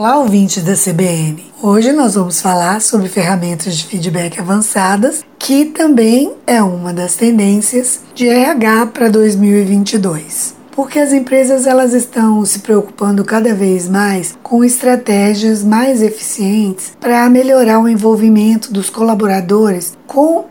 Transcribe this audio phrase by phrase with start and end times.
[0.00, 1.44] Olá, ouvintes da CBN.
[1.62, 8.00] Hoje nós vamos falar sobre ferramentas de feedback avançadas, que também é uma das tendências
[8.14, 10.54] de RH para 2022.
[10.70, 17.28] Porque as empresas elas estão se preocupando cada vez mais com estratégias mais eficientes para
[17.28, 20.46] melhorar o envolvimento dos colaboradores com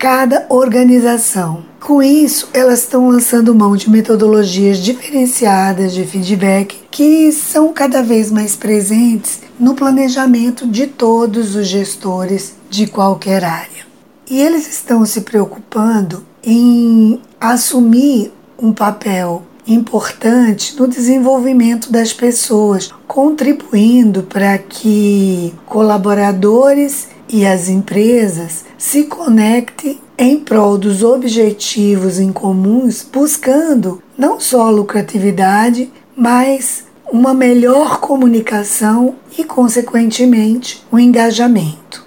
[0.00, 1.62] cada organização.
[1.78, 8.30] Com isso, elas estão lançando mão de metodologias diferenciadas de feedback que são cada vez
[8.30, 13.86] mais presentes no planejamento de todos os gestores de qualquer área.
[14.30, 19.42] E eles estão se preocupando em assumir um papel
[19.74, 30.40] importante no desenvolvimento das pessoas, contribuindo para que colaboradores e as empresas se conectem em
[30.40, 40.84] prol dos objetivos em comuns, buscando não só lucratividade, mas uma melhor comunicação e, consequentemente,
[40.90, 42.04] o um engajamento.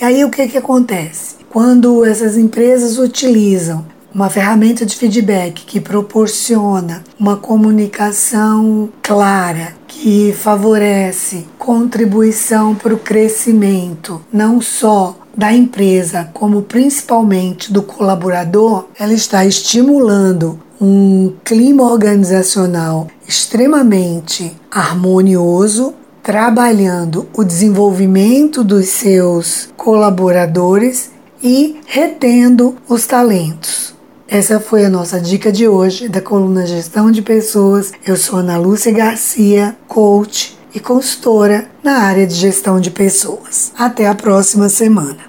[0.00, 1.36] E aí o que, que acontece?
[1.50, 3.84] Quando essas empresas utilizam
[4.18, 14.20] uma ferramenta de feedback que proporciona uma comunicação clara, que favorece contribuição para o crescimento,
[14.32, 24.52] não só da empresa, como principalmente do colaborador, ela está estimulando um clima organizacional extremamente
[24.68, 25.94] harmonioso,
[26.24, 33.96] trabalhando o desenvolvimento dos seus colaboradores e retendo os talentos.
[34.30, 37.92] Essa foi a nossa dica de hoje da coluna Gestão de Pessoas.
[38.06, 43.72] Eu sou Ana Lúcia Garcia, coach e consultora na área de gestão de pessoas.
[43.74, 45.28] Até a próxima semana.